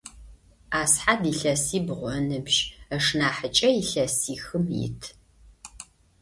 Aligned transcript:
Асхьад 0.81 1.21
илъэсибгъу 1.31 2.09
ыныбжь, 2.17 2.59
ышнахьыкӏэ 2.97 3.69
илъэсихым 3.81 4.65
ит. 4.85 5.01